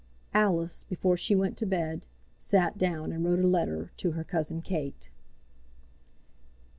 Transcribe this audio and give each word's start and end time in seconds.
Alice, 0.33 0.83
before 0.85 1.15
she 1.15 1.35
went 1.35 1.55
to 1.57 1.65
bed, 1.67 2.07
sat 2.39 2.75
down 2.75 3.11
and 3.11 3.23
wrote 3.23 3.37
a 3.37 3.45
letter 3.45 3.91
to 3.97 4.13
her 4.13 4.23
cousin 4.23 4.59
Kate. 4.63 5.11